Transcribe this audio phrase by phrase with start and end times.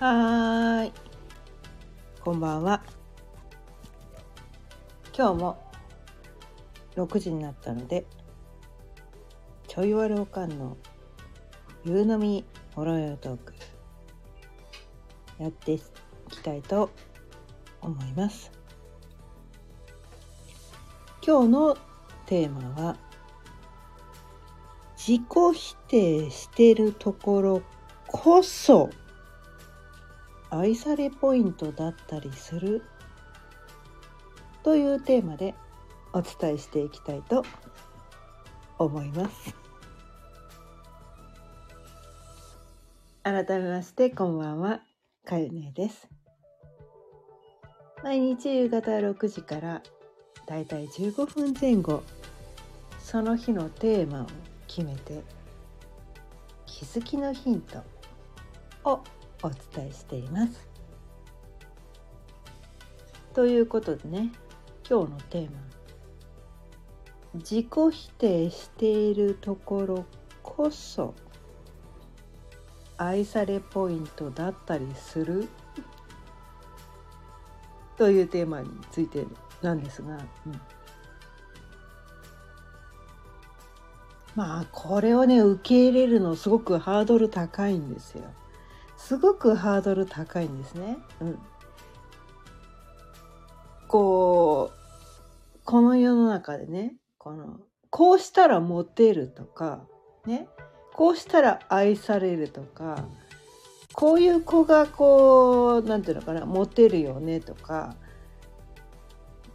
[0.00, 0.92] はい。
[2.22, 2.82] こんばんは。
[5.14, 5.62] 今日も
[6.96, 8.06] 6時になったので、
[9.68, 10.78] ちょいわるおかんの
[11.84, 13.52] 夕飲みほろよトーク
[15.38, 15.80] やってい
[16.30, 16.88] きたいと
[17.82, 18.50] 思います。
[21.22, 21.76] 今日の
[22.24, 22.96] テーマは
[24.96, 27.62] 自己否定してるところ
[28.06, 28.88] こそ
[30.50, 32.82] 愛されポイントだったりする？
[34.62, 35.54] というテーマで
[36.12, 37.44] お伝えしていきたいと
[38.78, 39.54] 思います。
[43.22, 44.80] 改めましてこんばんは。
[45.24, 46.08] かゆねです。
[48.02, 49.82] 毎日夕方6時から
[50.46, 52.02] だいたい15分前後
[52.98, 54.26] その日のテーマを
[54.66, 55.22] 決めて
[56.66, 57.84] 気づきのヒント
[58.84, 59.04] を
[59.42, 60.68] お伝えしています。
[63.32, 64.32] ということでね
[64.88, 65.58] 今日のテーマ
[67.34, 70.04] 「自己否定しているところ
[70.42, 71.14] こそ
[72.96, 75.48] 愛されポイントだったりする」
[77.96, 79.26] というテーマについて
[79.62, 80.60] なんですが、うん、
[84.34, 88.24] まあこれをね受け入れるのすごくハードル高いんですよ。
[89.10, 90.96] すごくハードル高いんですね。
[91.20, 91.38] うん、
[93.88, 97.58] こうこの世の中でねこの
[97.90, 99.80] こうしたらモテるとか
[100.26, 100.46] ね
[100.94, 103.04] こうしたら愛されるとか
[103.94, 107.96] こういう子がこうなんていうのかなモテるよねとか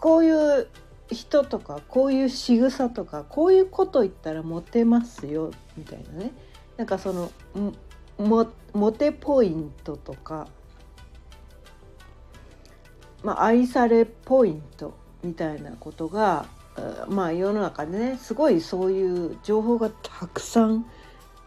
[0.01, 0.67] こういう
[1.09, 6.33] 人とかこういう仕草とかこういうこと言ったらモテますよみたいなね
[6.75, 7.31] なんかその
[8.17, 10.47] モモテポイントとか、
[13.23, 14.93] まあ、愛されポイント
[15.23, 16.45] みたいなことが、
[17.07, 20.85] まあ、世の中でねすごいそういう情報がたくさん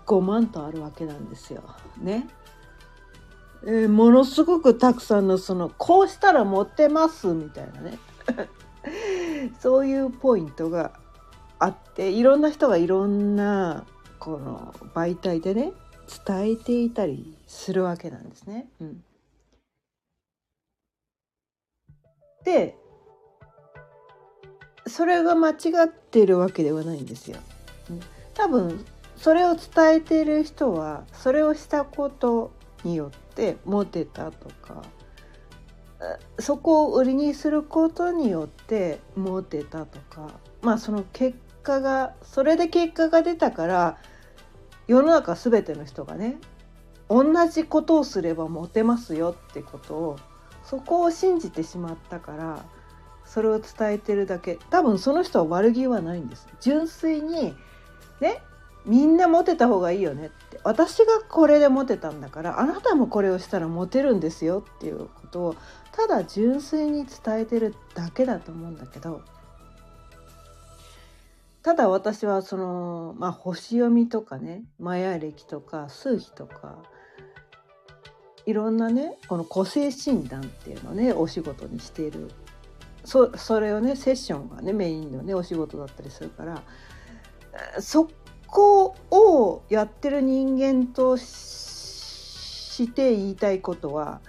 [0.06, 1.62] 5万とあるわけなんですよ。
[1.98, 2.26] ね。
[3.64, 7.98] えー、ものすごくたくさんのそのこうしたらモテますみたいなね
[9.58, 10.92] そういうポイントが
[11.58, 13.84] あっていろんな人がいろんな
[14.20, 15.72] この媒体でね
[16.26, 18.68] 伝えていたりするわけなんですね。
[18.80, 19.04] うん、
[22.44, 22.76] で
[24.86, 25.54] それが間違
[25.84, 27.38] ってるわけではないんですよ。
[27.90, 28.00] うん
[28.38, 28.84] 多分
[29.16, 32.52] それを伝えている人はそれをしたこと
[32.84, 34.84] によってモテたとか
[36.38, 40.30] そこを売りにすることによってモテたとか
[40.62, 43.98] まあその結果がそれで結果が出たから
[44.88, 46.38] 世の中全ての人がね
[47.08, 50.18] 同じことをすればモテますよってことを
[50.64, 52.64] そこを信じてしまったから
[53.24, 54.58] それを伝えてるだけ。
[54.70, 56.48] 多分その人は悪気はないんです。
[56.60, 57.54] 純粋に
[58.20, 58.42] ね
[58.86, 60.58] みんなモテた方がいいよねって。
[60.64, 65.56] 私がこれでモテたんだからあなたもこれをしたらモテるんですよっていうことを
[65.92, 69.20] ただ純粋に伝えてるだけだと思うんだけど
[71.68, 76.78] ただ私はその、まあ、星読みとかねマヤ暦とか数秘とか
[78.46, 82.30] いろんなねこの個性診断っていうのをねお仕事にしている
[83.04, 86.62] そそれをねセッションがねメインのねお仕事だったりするから
[87.82, 88.08] そ
[88.46, 94.22] こをやってる人間として言いたいことは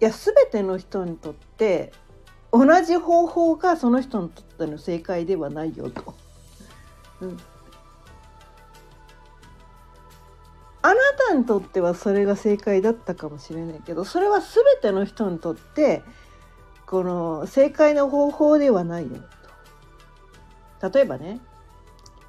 [0.00, 1.92] いや全ての人にとって
[2.52, 6.14] 同じ方法がその人にとっての正解ではないよと。
[7.20, 7.36] うん、
[10.82, 10.94] あな
[11.28, 16.02] たにとってはそれが正解だったかもしれないけどそれは全ての人にとって
[16.86, 19.18] この正解の方法ではないよ
[20.80, 20.90] と。
[20.90, 21.40] 例えばね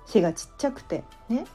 [0.06, 1.46] 背がちっちゃくてね。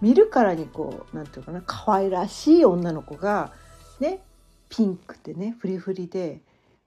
[0.00, 3.52] 見るからにこうなんていうかな可愛らしい女の子が
[4.00, 4.20] ね。
[4.68, 6.40] ピンクでねフリフリで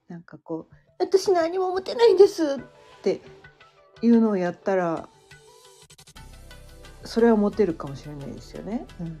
[0.08, 3.22] なんかこう「私何も持てないんです」って
[4.02, 5.08] いうのをやったら
[7.04, 8.86] それはモテるかもしれないですよね。
[9.00, 9.20] うん、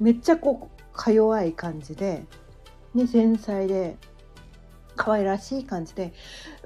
[0.00, 2.24] めっちゃこうか弱い感じで、
[2.94, 3.96] ね、繊細で
[4.96, 6.12] 可愛らしい感じで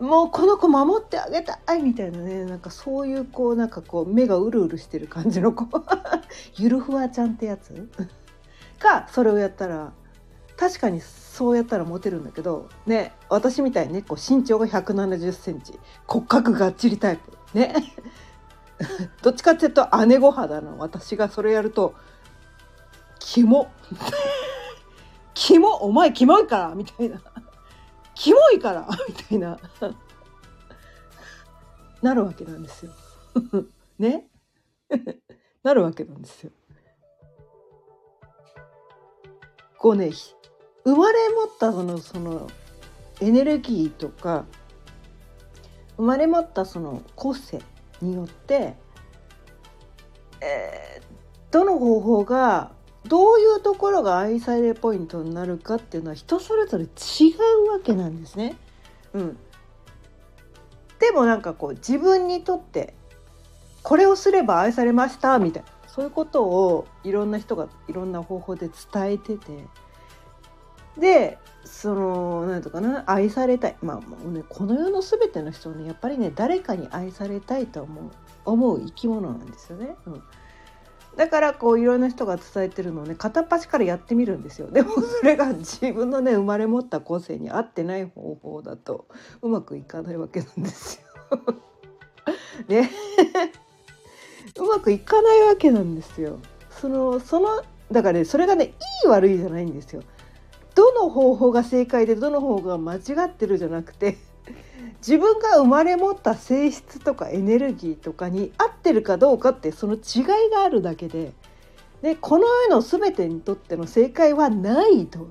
[0.00, 5.66] もうこの子守ってあげたいみたいなねなんかそういうこうなんかこう目がうるうるしてる感じの子。
[6.56, 7.88] ゆるふわちゃんってやつ？
[8.80, 9.92] がそれをやったら
[10.56, 17.32] 確かにそうやったらモテるんだけどね私みたいにねこう身長が1 7 0センチ骨格がっちりタイプ。
[17.56, 17.74] ね
[19.22, 21.94] どっちかっていうと姉御肌の私がそれやると
[23.18, 23.70] キモ。
[25.34, 27.20] キモお前キモいからみたいな。
[28.14, 29.58] キモいからみたいな。
[32.02, 32.92] なるわけなんですよ。
[33.98, 34.28] ね？
[35.62, 36.52] なるわけなんですよ。
[39.78, 40.12] こうね
[40.84, 42.48] 生まれ持ったそのその
[43.20, 44.46] エネルギーとか
[45.96, 47.60] 生まれ持ったその個性。
[48.04, 48.74] によって、
[50.40, 52.72] えー、どの方法が
[53.06, 56.88] どういうところが愛されるポイントになるかっていうのは人それぞれ違
[57.66, 58.56] うわけなんですね。
[59.12, 59.38] うん、
[60.98, 62.94] でもなんかこう自分にとって
[63.82, 69.64] これをすれば愛されましたみたいなそういうことをいろんな人がいろんな方法で伝えてて
[70.98, 78.10] でその何とかな愛されたいまあもうねこの世の全ての人はねやっぱりね誰かに愛されたいと思う
[78.44, 79.96] 思う生き物なんですよね。
[80.06, 80.22] うん
[81.16, 89.06] だからこういろんな人が伝えてるのをね片っ端からやってみるんですよでもそれが自分のね生まれ持った個性に合ってない方法だと
[89.40, 91.00] うまくいかないわけなんです
[91.30, 91.38] よ。
[92.68, 92.90] ね
[94.58, 96.38] うまくいかないわけなんですよ。
[96.70, 100.02] そのそのだからねそれがねいい悪いじゃないんですよ。
[100.74, 104.16] どの方法が正解でどの方が間違ってるじゃなくて
[104.98, 110.00] 自分が生まれ持った性質とかエネルギーとかに合ってるかどうかってその違い
[110.50, 111.32] があるだけで
[112.02, 115.26] でこの世の全てにとっての正解はないと。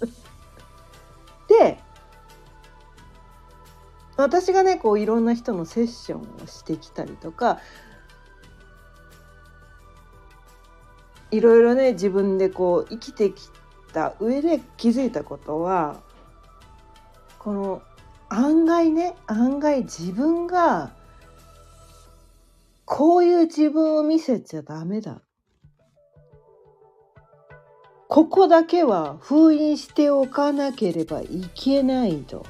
[1.48, 1.80] で
[4.16, 7.58] 私がねこういろんな人のセッションをしてきたりとか
[11.32, 13.50] いろいろね自分でこう生きてき
[13.94, 16.02] た上で気づいたことは
[17.38, 17.82] この
[18.28, 20.92] 案外ね案外自分が
[22.84, 25.22] こういう自分を見せちゃダメだ。
[28.08, 32.44] ここだけは封印しておかなければいけないと。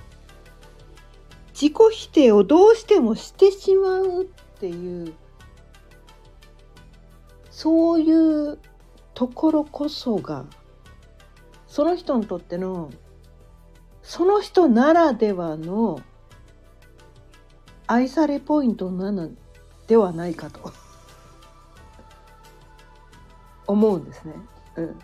[1.55, 4.27] 自己否定をどうしてもしてしまうっ
[4.59, 5.15] ていう
[7.51, 8.59] そういう
[9.15, 10.45] ところこそが
[11.75, 12.93] その人にとっての
[14.01, 16.01] その人ならではの
[17.89, 19.33] 愛されポイントなの
[19.89, 20.73] ではないかと
[23.67, 24.35] 思うんですね。
[24.77, 24.99] うん、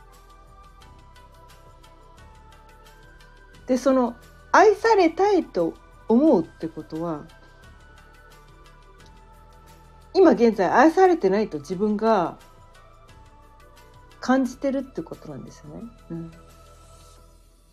[3.67, 4.15] でその
[4.53, 5.75] 愛されたいと
[6.07, 7.25] 思うってことは
[10.15, 12.39] 今現在愛されてないと自分が
[14.21, 15.83] 感じてるってことなんですよね。
[16.11, 16.31] うん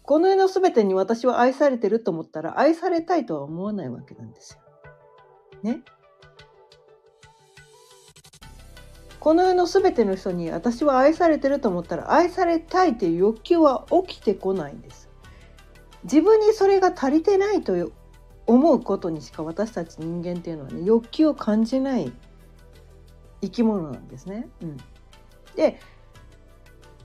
[0.07, 4.62] この世の全てに私は愛されてると思ったら愛されたいとは思わないわけなんですよ。
[5.63, 5.81] ね？
[9.19, 15.09] この世の全ての人に私は愛されてると思ったら愛されたいという欲求は起きてこないんです。
[16.04, 17.92] 自分にそれが足りてないという
[18.45, 22.13] 思うことにしか私たち人間っていうのはね欲求を感じない
[23.42, 24.48] 生き物なんですね。
[24.62, 24.77] うん、
[25.57, 25.81] で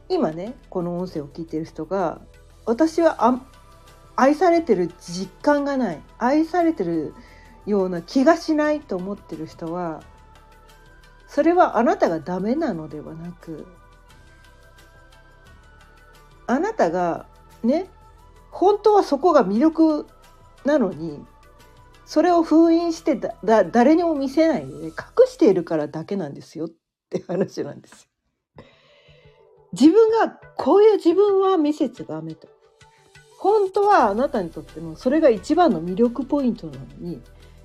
[0.09, 2.21] 今ねこの音声を聞いてる人が
[2.65, 3.41] 私は
[4.17, 7.15] 愛されてる実感がない愛されてる
[7.67, 10.03] ような気がしないと思ってる人は
[11.27, 13.67] それはあなたがダメなのではなく
[16.47, 17.27] あなたが
[17.63, 17.89] ね
[18.51, 20.07] 本当はそこが魅力
[20.65, 21.25] なのに
[22.05, 24.93] それを封印してだだ誰にも見せないで、隠
[25.27, 26.71] しているからだけなんですよっ
[27.09, 28.09] て話なんです。
[29.73, 32.52] 自分がこういう自分は見せちゃダメと。
[33.43, 37.21] 本当はあなたにとってもそれが一番の魅力ポイントなのに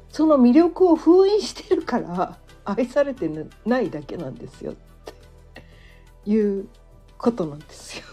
[0.10, 3.30] その魅力を封印してるから愛されて
[3.64, 5.62] ないだけなんですよって
[6.26, 6.68] いう
[7.20, 8.06] ことなんですよ。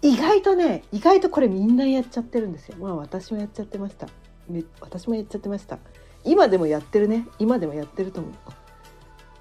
[0.00, 2.78] 意外とね意外とこれみんなやっちゃってるんですよ。
[2.80, 4.08] まあ私もやっちゃってました。
[4.80, 5.78] 私もやっちゃってました。
[6.24, 7.28] 今でもやってるね。
[7.38, 8.30] 今でもやってると思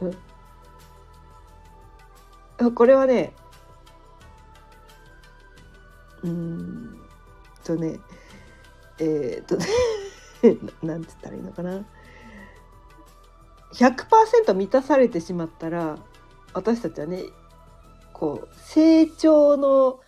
[0.02, 0.12] う。
[2.60, 3.32] うん、これはね
[6.24, 7.00] うん。
[7.64, 8.00] とね
[9.00, 9.66] えー、っとね
[10.82, 11.86] なんつったらいいのかな。
[13.74, 16.00] 100%満たされてしまったら
[16.54, 17.24] 私たちはね
[18.14, 20.00] こう成長の、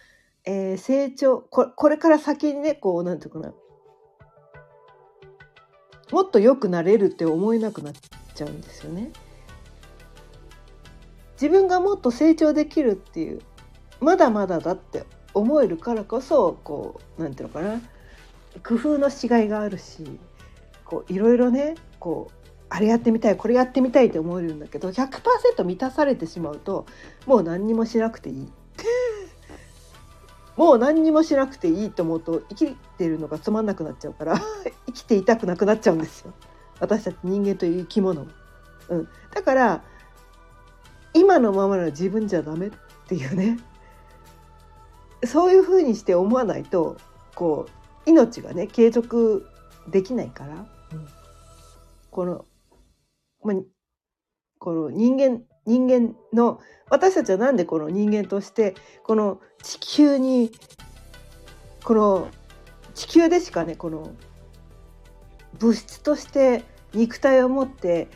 [0.46, 3.54] えー、成長ここれから先にねこうなんていうかな。
[6.12, 7.94] もっと良くなれるって思えなくなっ
[8.36, 9.14] ちゃうんですよね。
[11.36, 13.42] 自分がもっと成長できるっていう
[14.02, 17.82] まだまだだって思えるからこそこうなんていうのかな。
[18.68, 20.20] 工夫のしがいがあるし
[20.84, 22.34] こういろいろねこう
[22.70, 26.86] あれやってみたいこれやってみたいって思えるんだけど100%満たされてしまうと
[27.26, 28.52] もう何にもしなくていい。
[30.58, 34.42] もう何にもしなくていいと思うと生きてるのがつまんなくなっちゃうから
[34.88, 36.34] 生きていたくなくなっちゃうんですよ。
[36.80, 38.28] 私たち人間という生き物
[38.90, 39.84] うん、だから
[41.14, 42.72] 今のままの自分じゃダメっ
[43.08, 43.58] ていうね。
[45.26, 46.98] そういうふうにして思わないと
[47.36, 47.68] こ
[48.06, 49.48] う命がね継続
[49.88, 50.66] できないから、うん、
[52.10, 52.46] この
[53.44, 53.54] ま、
[54.60, 56.60] この人間人間の
[56.90, 60.52] 私たちは何でこの人間としてこの地球に
[61.84, 62.30] この
[62.94, 64.12] 地球でしかねこの
[65.60, 66.64] 物質として
[66.94, 68.08] 肉体を持って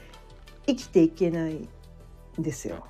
[0.67, 1.67] 生きていけないん
[2.39, 2.85] ですよ。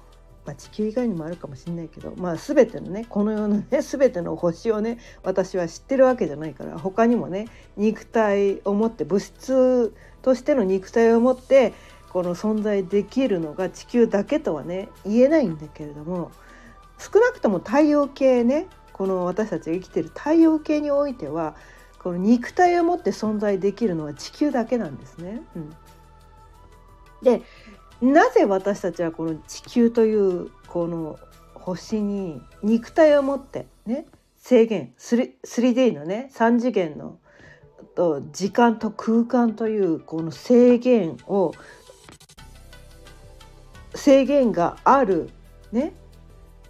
[0.46, 7.48] まあ、地球以外にもあるかもしれないけど、まあ、全てのねこの世のね 全ての星をね私は知ってるわけじゃないから他にもね
[7.78, 11.74] 肉体を持って物質としての肉体を持って
[12.10, 16.32] この存在できるのが地球だけとはね言えないんだけれども
[16.98, 21.56] 少なくとも太陽系ねこの私たちが生きてる太陽系においては
[22.00, 25.42] この肉体を持って存在できるのは地球だけなんですね。
[25.56, 25.70] うん、
[27.24, 27.42] で
[28.02, 31.18] なぜ私たちはこの地球というこの
[31.54, 34.06] 星に肉体を持ってね
[34.38, 37.18] 制限 3D のね3次元の
[38.32, 41.54] 時間と空間というこの制限を
[43.96, 45.30] 制限がある
[45.72, 45.94] ね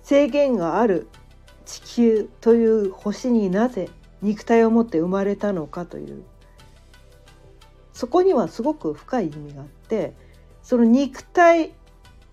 [0.03, 1.08] 制限がある
[1.65, 3.89] 地球という星になぜ
[4.22, 6.24] 肉体を持って生まれたのかという
[7.91, 10.13] そこにはすごく深い意味があって
[10.65, 11.75] その肉体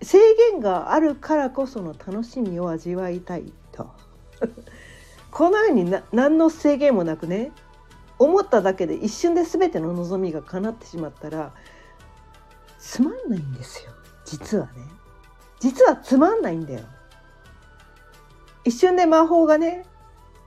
[0.01, 0.17] 制
[0.51, 3.91] 限があるからこその楽しみを味わいたいと。
[5.29, 7.51] このようにな何の制限もなくね
[8.17, 11.53] 思っただけで一瞬で全ての望みが叶ってしまったら
[12.79, 13.91] つまんないんですよ。
[14.25, 14.71] 実はね。
[15.59, 16.79] 実はつまんないんだよ。
[18.63, 19.85] 一瞬で魔法がね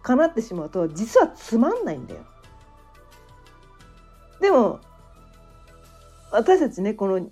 [0.02, 2.20] 叶ってしまうと実はつまんないんだよ。
[4.40, 4.80] でも
[6.32, 7.30] 私たちねこの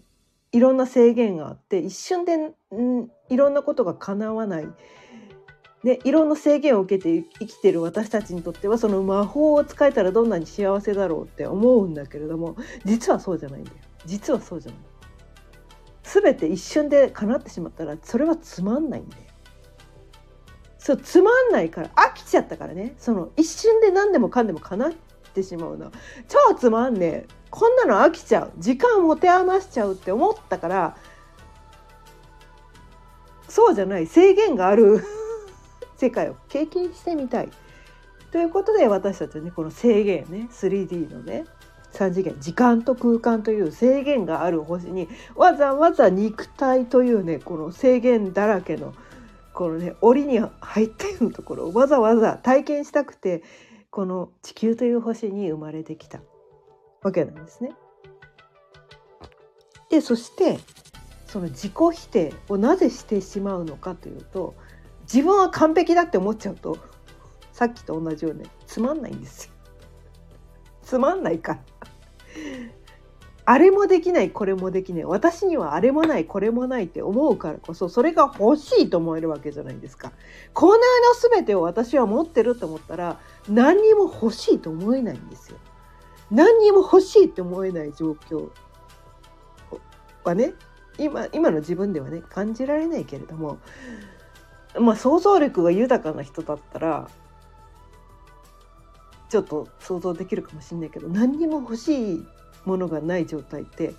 [0.54, 2.54] いろんな制限があって一瞬でん
[3.28, 4.68] いろんなことが叶わない、
[5.82, 14.80] ね、いろんな制限を受けて生きてる私たちにとってはその魔法を使えたらどんなに幸せだろうって思うんだけれども実はそうじゃないんだよ実はそうじゃない。
[16.04, 19.22] 全て一瞬で叶ってしまったらそれはつまんないんだよ。
[20.78, 24.92] そうつまんないから飽きちゃったからねその一瞬で何でもかんでも叶っ
[25.34, 25.92] てしまうの
[26.28, 27.26] 超つまんねえ。
[27.50, 28.52] こんなの飽きちゃう。
[28.58, 30.96] 時間持て余しちゃうって思ったから
[33.48, 34.06] そうじゃない。
[34.06, 35.04] 制限がある。
[35.96, 36.36] 世界を。
[36.48, 37.50] 経験してみたい。
[38.32, 40.48] ということで私たちはねこの制限ね。
[40.50, 41.44] 3D のね。
[41.92, 42.36] 3次元。
[42.40, 48.94] 時間と空間という制限がある星にわざわざ肉体というねこの制限だらけの
[49.52, 53.44] このね檻に入っているところをわざわざ体験したくて
[53.94, 56.20] この地球という星に生まれてきた
[57.04, 57.70] わけなんですね。
[59.88, 60.58] でそして
[61.28, 64.56] その自己否定をなぜしてしまうのかというと
[65.02, 66.76] 自分は完璧だって思っちゃうと
[67.52, 69.52] さっきと同じようにつまんないんですよ。
[70.82, 71.60] つまんないから。
[73.46, 80.12] あれもできないこれもできない私にはあれもないこれもないって思うからこそそれが欲しいと思えるわけじゃないですか。
[80.54, 85.58] この世の全てを私は持ってると思ったら何にも欲しいと思えないんですよ。
[86.30, 88.48] 何にも欲しいって思えない状況
[90.24, 90.54] はね
[90.98, 93.58] 今今の自分ではね感じられないけれども
[94.78, 97.08] まあ想像力が豊かな人だったら
[99.28, 102.26] ちょっと想像できるかもしれないけど何にも欲しい
[102.64, 103.94] ものがない状態って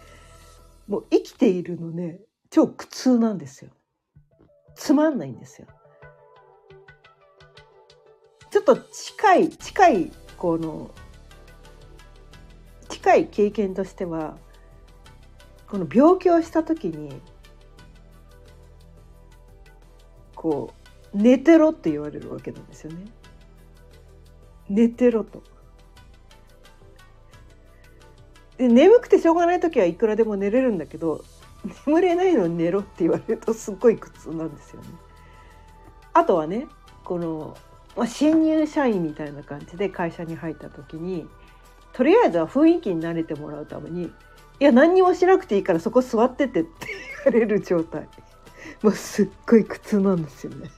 [0.88, 2.20] もう生きているのね
[2.50, 3.72] 超苦痛なんですよ。
[4.76, 5.68] つまんないんですよ。
[8.52, 10.92] ちょっと近い近いこの
[12.90, 14.38] 近い経験としては
[15.68, 17.22] この病気をした時に
[20.36, 20.74] こ
[21.14, 23.06] う寝てろって言われるわけなんですよね。
[24.70, 25.44] 寝てろと。
[28.58, 31.24] 眠くてしょうがない時はいくらでも寝れるんだけど
[31.86, 34.88] 眠れないのに寝ろって言われるとすっごい苦痛なんですよね。
[36.14, 36.68] あとはね
[37.04, 37.58] この、
[37.98, 41.28] まあ、新入社員みたいな感じで会社に入った時に
[41.92, 44.12] とりあえずは雰囲気に慣れてもらうために
[44.60, 46.88] 「いや何にもしなくていいからそこ座ってて」って
[47.26, 48.08] 言われる状態
[48.82, 50.70] もうすっごい苦痛なんですよね。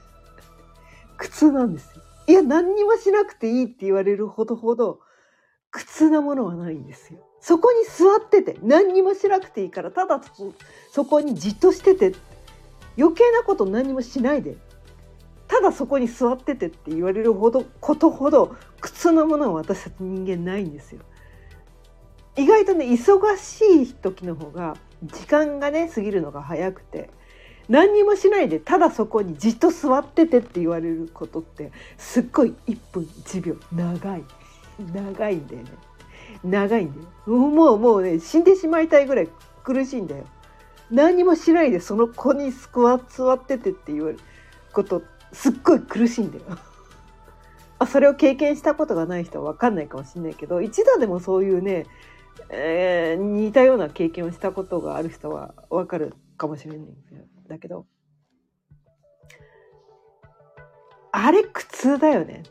[1.18, 2.04] 苦痛なんですよ。
[2.28, 5.00] いや何にもしなくていいって言われるほどほど
[5.72, 7.27] 苦痛なものはないんですよ。
[7.48, 10.20] そこに座ってて何にもしなくていいからただ
[10.92, 12.14] そこにじっとしてて
[12.98, 14.58] 余計なこと何もしないで
[15.48, 21.00] ただそこに座っててって言われるほどことほど苦痛なものは私たち人間ないんですよ。
[22.36, 23.62] 意外とね忙し
[23.92, 27.10] い時の方が時間がね過ぎるのが早くて
[27.70, 34.24] 何にもしないでただそこにじっと座っててって言われることってすっごい1分1秒長い
[34.94, 35.87] 長いんだよね
[36.44, 37.08] 長いんだよ。
[37.34, 39.30] もうもうね死んでしまいたいぐらい
[39.64, 40.26] 苦しいんだよ。
[40.92, 44.20] 何もしないでその子にスクワ座っててって言われる
[44.72, 45.04] こと
[45.34, 46.46] すっごい苦しいんだよ。
[47.80, 51.86] あそれを経験したことがない人は分かんないかもしれないけど一度でもそういうね、
[52.50, 56.96] えー、似たような経験をしたことがある人は分かるかもしれないん
[57.48, 57.86] だけど。
[61.12, 62.44] あれ苦痛だよね。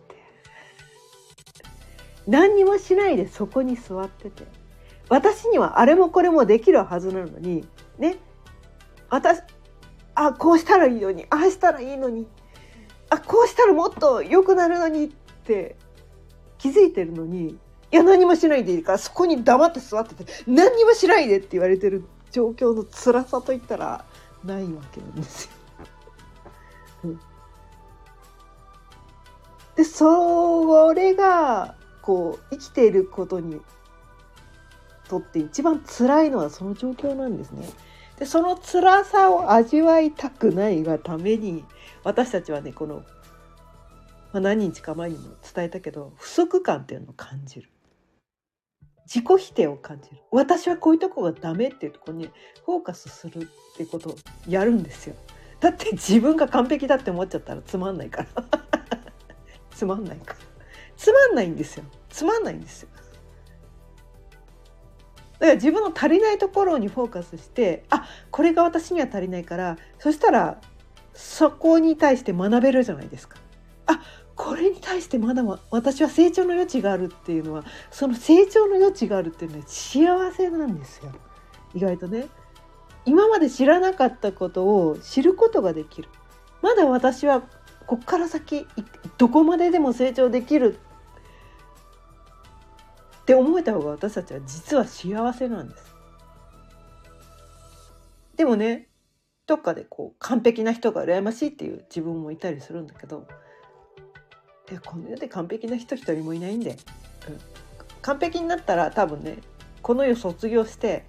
[2.26, 4.44] 何にもしないでそこに座ってて。
[5.08, 7.66] 私にはあれもこれもできるはずなのに
[7.98, 8.16] ね。
[9.08, 9.40] 私
[10.14, 12.26] あこうしたらいいのにああしたらいいのに
[13.10, 15.08] あこうしたらもっと良くなるのにっ
[15.44, 15.76] て
[16.58, 17.56] 気づいてるのにい
[17.92, 24.04] や何もしないでいいからそこに黙って座ってて何にもしないでって言われてる状況の辛さといったら
[24.42, 25.50] ないわけなんですよ。
[27.04, 27.20] うん、
[29.76, 33.60] でそれがこう生きていることに
[35.08, 37.68] とって一番辛いのはその状況なんですね。
[38.16, 41.64] でその辛さを味わいたくないがために
[42.04, 43.02] 私たちはねこの、
[44.32, 47.68] まあ、何日か前にも伝えたけど不足感っていうのを感じる。
[49.06, 50.16] 自己否定を感じる。
[50.30, 52.30] 私はこういうとこがダメっていうとこに
[52.64, 54.16] フォーカスするってことを
[54.48, 55.16] やるんですよ。
[55.58, 58.28] だって自分が完璧だって思っちゃったらつまんないから。
[59.74, 60.55] つまんないから。
[60.96, 62.88] つまんないんですよつまんないんですよ
[65.38, 70.60] だから自分の足りないところにフォーカスしてあこれが私には足りないからそしたら
[71.16, 73.38] そこに対して学べるじゃないですか。
[73.86, 74.00] あ
[74.34, 81.10] これに対してまだ私は成長の余地があるっていうのはその成長の余地があるっていうのは幸せなんですよ
[81.74, 82.28] 意外とね。
[83.06, 86.08] 今まで知らなかったことを知ることができる。
[86.60, 87.42] まだ私は
[87.86, 88.66] こっから先
[89.16, 90.78] どこまででも成長できる
[93.26, 95.96] って思えた方が私たちは実は幸せなんです。
[98.36, 98.86] でもね
[99.48, 103.26] どっかでこう完璧な人が羨ましいっていう自分もいたりするんだけど
[104.70, 106.70] いやこの世で完璧な人一人もいないんで、
[107.28, 107.38] うん、
[108.00, 109.38] 完璧になったら多分ね
[109.82, 111.04] この世卒業して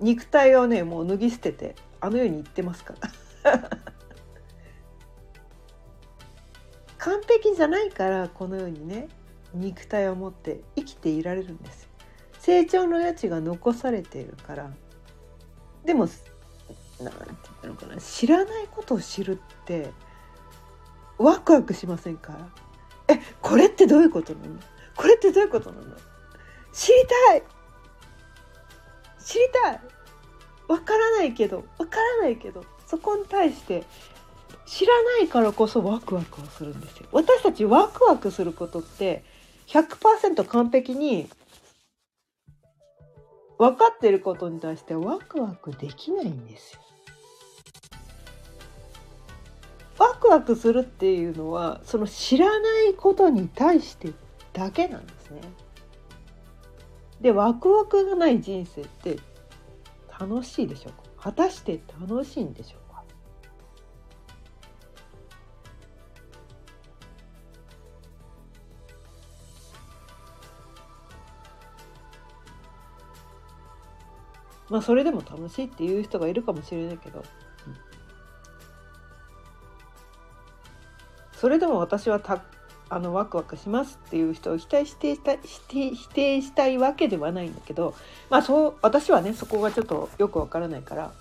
[0.00, 2.94] 肉体をねもう脱ぎ捨ててあの世に行ってますか
[3.44, 3.68] ら。
[6.96, 9.08] 完璧じゃないからこの世にね
[9.54, 11.88] 肉体を持って生きていられるんです
[12.38, 14.70] 成長の余地が残されているから。
[15.84, 16.08] でも
[17.00, 18.00] 何て言ったのかな。
[18.00, 19.90] 知らないことを知るって
[21.18, 22.48] ワクワクしませんか？
[23.08, 24.60] えこれってどういうことなの？
[24.96, 25.96] これってどういうことなの？
[26.72, 26.94] 知り
[27.28, 27.42] たい！
[29.18, 29.80] 知りたい！
[30.68, 33.84] わからないけどわからないけどそこに対して
[34.66, 37.06] 知らないからこそワクワクをするんですよ。
[37.12, 39.24] 私たちワクワクすることって
[39.68, 41.28] 100%完璧に
[43.58, 46.80] 分かってることに対してワクワクできないんですよ。
[49.98, 54.12] ワクワクするっていうのはその知らないことに対して
[54.52, 55.40] だけなんですね。
[57.20, 59.18] でワクワクがない人生って
[60.18, 61.02] 楽しいでしょうか？
[61.30, 62.87] 果たして楽しいんでしょうか？
[74.70, 77.22] まあそれでも楽しいっていう人がいるかもしれないけど、
[81.32, 82.42] それでも私はた
[82.90, 87.94] あのワクワクしますっていう人を否定して否定否定したいわけではないんだけど。
[88.30, 91.12] まあそう私はねそこがちょっとよくわからないから。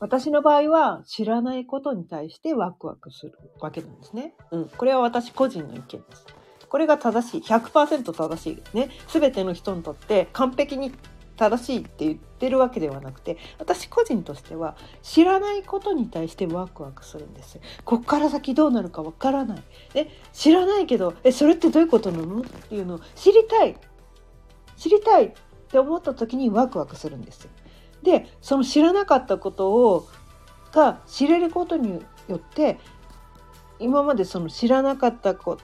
[0.00, 4.34] 私の場合は知らないことに対してワクワクするわけなんですね。
[4.50, 6.26] うん、これは私個人の意見です。
[6.68, 7.40] これが正しい。
[7.40, 8.76] 100%正しい。
[8.76, 8.90] ね。
[9.08, 10.92] 全ての人にとって完璧に
[11.36, 17.58] 正しいって言ってるわけではなくて私個人としては知らないことに対してワクワクするんです。
[17.84, 19.62] こっから先どうなるかわからない。
[19.94, 22.40] え知らないけどえそれってどういうことなの？
[22.40, 23.76] っていうのを知りたい。
[24.76, 25.32] 知りたいっ
[25.70, 27.48] て思った時にワクワクするんです
[28.02, 30.08] でその知らなかったことを
[30.72, 32.78] が知れることによって
[33.78, 35.58] 今までその知らなかったこ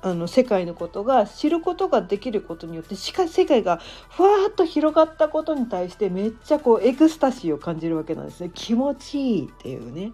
[0.00, 3.80] あの世界のことが知ることができることによってしかし世界が
[4.10, 8.50] ふわーっと広がったことに対してめっちゃこうエクスタシーを感じるわけなんですね。
[8.54, 10.12] 気持ちいいっていうね。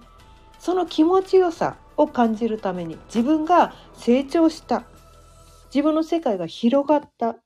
[0.59, 4.85] その気持ちよさを感じるために自分が成長した。
[5.67, 7.37] 自分の世界が広がった。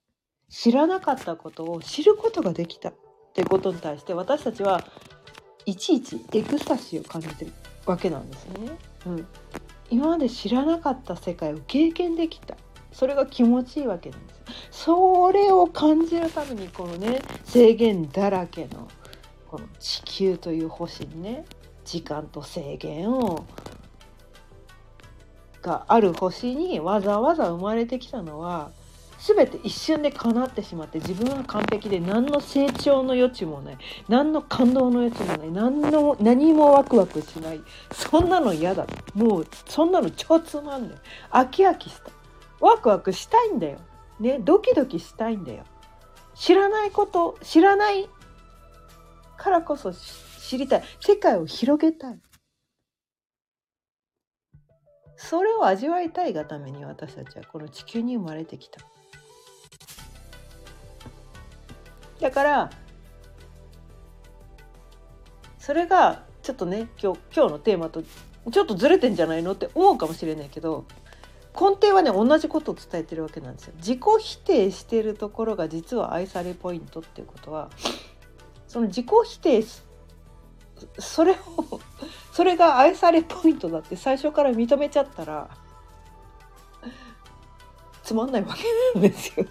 [0.50, 2.94] 知らなかったことを知ることができたっ
[3.34, 4.82] てことに対して私たちは
[5.66, 7.52] いちいちエクスタシーを感じてる
[7.84, 8.78] わけなんですね。
[9.06, 9.26] うん、
[9.90, 12.56] 今まで知らなかった世界を経験できた。
[12.92, 14.40] それが気持ちいいわけなんです。
[14.70, 18.88] それを感じるためにこのね制限だらけの
[19.46, 21.44] この地球という星にね
[21.84, 23.44] 時間と制限を
[25.62, 28.70] がある星にわざわざ生まれてきたのは
[29.18, 33.78] 全て一瞬で叶ってしまって自分は完璧で何の成長の余地もない。
[34.08, 35.50] 何の感動の余地もない。
[35.50, 37.60] 何の何もワクワクしない。
[37.92, 38.86] そんなの嫌だ。
[39.14, 40.98] もうそんなの超つまんない。
[41.30, 42.12] 飽き飽きした。
[42.60, 43.78] ワクワクしたいんだよ。
[44.20, 45.64] ねドキドキしたいんだよ。
[46.34, 48.08] 知らないこと知らない
[49.36, 50.82] からこそ知りたい。
[51.00, 52.20] 世界を広げたい。
[55.16, 58.80] それを味わいたいがために私たちはこの地球に生まれてきた。
[62.20, 62.70] だから
[65.58, 69.52] それがちょっとね今日今日のテーマとちょっとずれてんじゃないの？
[69.52, 70.86] って思うかもしれないけど
[71.52, 73.74] 根底はね同じことを伝えてるわけなんですよ。
[73.76, 77.70] 自己否定してるところが実は愛されポイントっていうことは
[78.66, 79.64] その自己否定
[80.98, 81.36] それを
[82.32, 85.50] それが愛されポイントだって最初から認めちゃったら
[88.04, 88.62] つまんないわけ
[88.98, 89.44] なんですよ。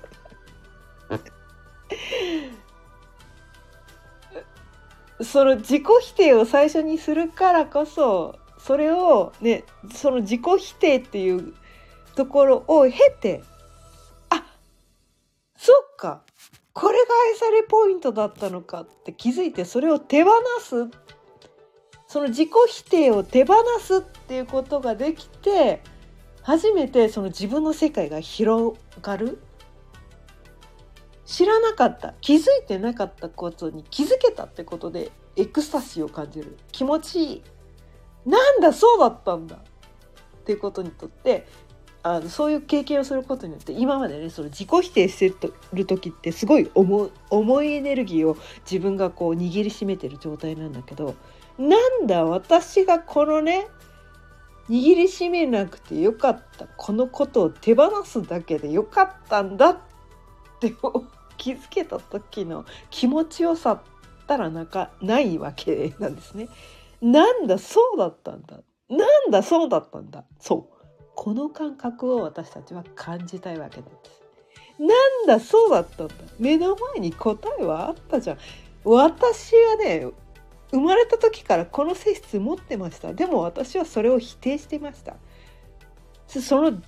[5.24, 11.54] その自己否定を最初にするからこそそれをねその自己否定っていう
[12.16, 13.44] ところを経て
[14.30, 14.46] あ
[15.58, 16.22] そっか
[16.74, 20.30] これが愛されポイントだったのかって気づいてそれを手放
[20.62, 20.88] す。
[22.08, 25.82] その自己否定を手放すっていうことができて
[26.42, 29.42] 初めてその自分の世界が広がる。
[31.28, 36.58] 知らなかった気づいてなかったことに気づけたってことでエクスタシーを感じる。
[36.72, 37.44] 気持ちいい。
[38.26, 39.58] なんだそうだったんだ。
[39.58, 39.60] っ
[40.46, 41.46] ていうことにとって
[42.02, 48.38] あのそういう経験をすることによって今までねその自己否定してる時ってすごい重重いエネルギーを
[48.70, 51.16] 自分がこう握りしめてる状態なんだけど
[51.60, 53.68] なんだ私がこのね
[54.70, 56.68] 握りしめなくてよかった。
[56.78, 59.78] このことを手放すだけでよかったんだっ
[60.62, 60.74] て
[61.38, 63.82] 気づけた時の気持ちよさっ
[64.28, 66.50] たらなかないわけなんですね。
[67.02, 74.22] なんだそうだったんだなんだそうだったんだそうこの感覚を私たちは感じたいわけなんです。
[74.80, 78.38] なんだそうだったんだ目の前に答えはあったじゃん。
[78.84, 80.08] 私はね
[80.72, 85.16] 生まれた時からこの性質持ってましたでも私はそれを否定してました
[86.28, 86.82] その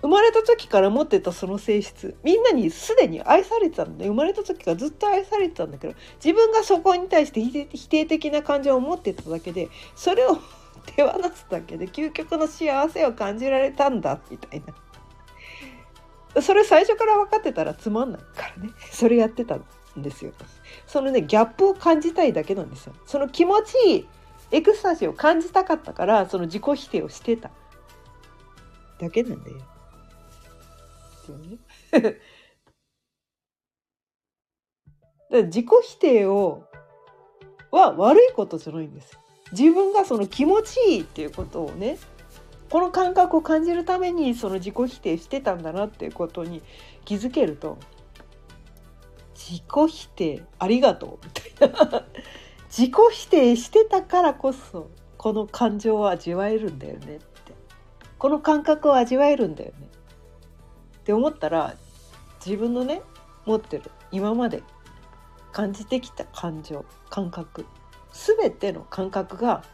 [0.00, 2.16] 生まれた時から持ってたその性質。
[2.22, 10.38] みんなにすでに愛されてたんで生まれた時からずっと愛されてたんだけど自分がそこに対して否定的な感情を持ってただけでそれを
[10.96, 14.62] 手放すだけで究極の幸せを感じられたんだみたい
[16.34, 16.42] な。
[16.42, 18.70] それ最初から分かってたらつまんないからね。
[18.92, 19.64] それやってたん
[19.96, 20.32] ですよ。
[20.86, 22.94] そのねギャップを感じたいだけなんですよ。
[23.06, 24.08] その気持ちいい
[24.52, 27.50] エクスタシーを感じたかったからその自己否定をしてた
[28.98, 29.56] だけなんだよ。
[31.32, 31.58] よね。
[35.30, 36.64] だ自己否定を
[37.70, 39.18] は悪いことじゃないんです。
[39.52, 41.98] 自分がその気持ちいいっていうことをね
[42.70, 46.62] この感覚を感じるためにその自己否定してたんだなっていうことに
[47.04, 47.78] 気づけると
[49.34, 52.04] 自己否定ありがとうみたいな
[52.68, 57.54] 自己否定してたからこそこの感情を味わえるんだよねって
[58.18, 59.88] この感覚を味わえるんだよね
[61.08, 61.74] って思ったら
[62.44, 63.00] 自分のね
[63.46, 64.62] 持ってる今まで
[65.52, 67.64] 感じてきた感情感覚
[68.12, 69.64] 全ての感覚が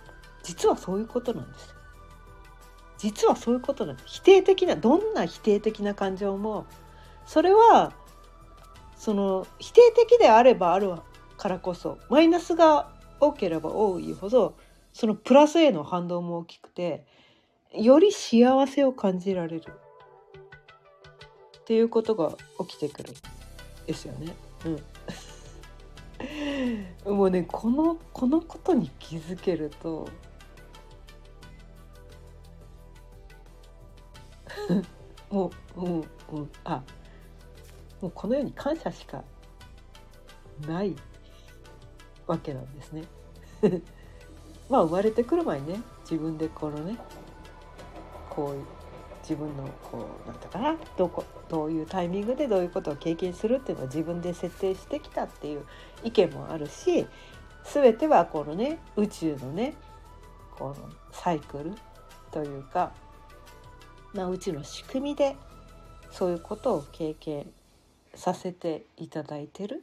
[0.45, 1.75] 実はそういうことなんです。
[2.99, 4.09] 実はそういうことなんです。
[4.09, 6.67] 否定的などんな否定的な感情も
[7.27, 7.93] それは
[8.97, 10.93] その否定的であればある
[11.37, 14.55] からこそマイナスが多ければ多いほど
[14.93, 17.05] そのプラスへの反動も大きくて
[17.73, 19.65] より幸せを感じられる。
[21.65, 23.15] っていうことが起きてくる
[23.87, 24.35] ですよね。
[27.07, 30.07] うん、 もうねこのこのことに気づけると
[35.33, 36.83] もうううんあ
[38.03, 39.25] もうこの世に感謝しか
[40.67, 40.95] ない
[42.27, 43.05] わけなんですね。
[44.69, 46.99] まあ生まれてくる前にね自分でこのね
[48.29, 48.67] こういう
[49.25, 55.65] 自分のこうなんだかなどこどういうタイミングでどういうことを経験するっていうのを自分で設定してきたっていう
[56.05, 57.07] 意見もあるし
[57.65, 59.75] 全てはこのね宇宙のね
[60.59, 60.77] この
[61.11, 61.73] サイクル
[62.31, 62.93] というか、
[64.13, 65.37] まあ、宇宙の仕組みで
[66.11, 67.47] そういうことを経験
[68.15, 69.83] させていただいてる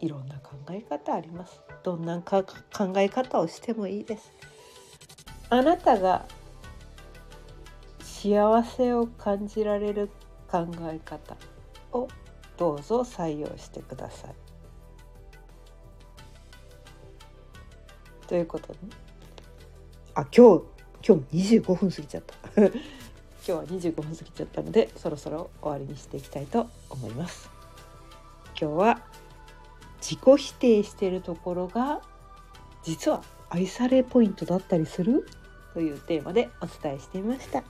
[0.00, 1.60] いろんな考え方あります。
[1.82, 2.44] どんな考
[2.96, 4.32] え方をしてもいいです。
[5.50, 6.26] あなたが
[8.24, 10.08] 幸せを感じられる
[10.50, 11.36] 考え方
[11.92, 12.08] を
[12.56, 14.34] どうぞ採用してください。
[18.26, 18.78] ということで、
[20.14, 20.64] あ今日
[21.06, 22.62] 今日25分過ぎちゃった。
[22.62, 22.72] 今
[23.44, 27.50] 日は25分過ぎちゃったのでそろそろ終わりにしていきたいと思います。
[28.58, 29.02] 今日は
[30.00, 32.00] 自己否定しているところが
[32.84, 35.28] 実は愛されポイントだったりする？
[35.74, 37.62] というテーマでお伝えしてみました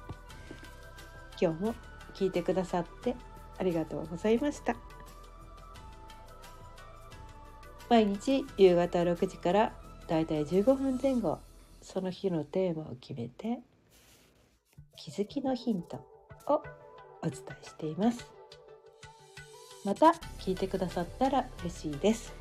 [1.45, 1.75] 今日も
[2.15, 3.15] 聞いてくださって
[3.59, 4.75] ありがとうございました。
[7.91, 9.75] 毎日夕方6時から
[10.09, 11.39] だいたい15分前後
[11.83, 13.61] その日のテーマを決めて
[14.97, 15.97] 気づきのヒント
[16.47, 16.63] を
[17.21, 18.27] お伝えしています。
[19.85, 22.33] また聞いてくださったら嬉しいです。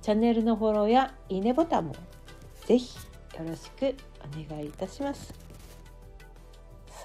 [0.00, 1.96] チャンネルのフォローやいいねボタンも
[2.64, 2.96] ぜひ
[3.36, 3.94] よろしく
[4.24, 5.45] お願いいたします。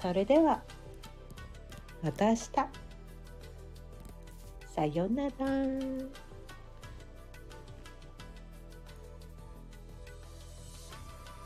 [0.02, 0.60] それでは
[2.02, 2.50] また明日
[4.74, 5.32] さよなら。